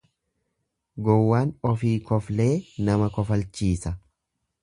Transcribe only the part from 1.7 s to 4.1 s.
ofii koflee nama kofalchiisa.